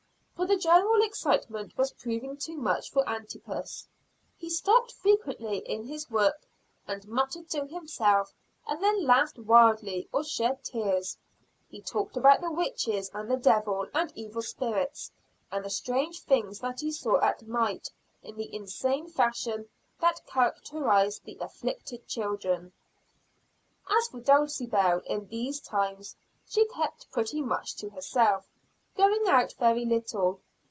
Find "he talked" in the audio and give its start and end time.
11.69-12.17